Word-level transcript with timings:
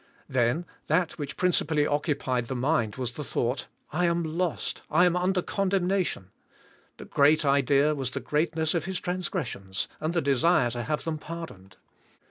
Then, 0.27 0.65
that 0.87 1.19
which 1.19 1.37
principally 1.37 1.85
occupied 1.85 2.47
the 2.47 2.55
mind 2.55 2.95
was 2.95 3.11
the 3.11 3.21
thoug 3.23 3.57
ht, 3.57 3.65
"I 3.91 4.05
am 4.05 4.23
lost, 4.23 4.81
I 4.89 5.05
am 5.05 5.15
under 5.15 5.43
condemnation;" 5.43 6.31
the 6.97 7.05
g"reat 7.05 7.45
idea 7.45 7.93
was 7.93 8.09
the 8.09 8.19
g"reatness 8.19 8.73
of 8.73 8.85
his 8.85 8.99
transg"res 8.99 9.45
sions, 9.49 9.87
and 9.99 10.15
the 10.15 10.19
desire 10.23 10.71
to 10.71 10.81
have 10.81 11.03
them 11.03 11.19
pardoned. 11.19 11.77